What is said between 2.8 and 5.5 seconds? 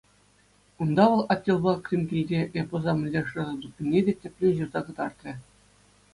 мӗнле шыраса тупнине те тӗплӗн ҫырса кӑтартрӗ.